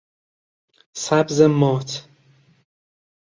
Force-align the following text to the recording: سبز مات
سبز 0.93 1.41
مات 1.41 2.09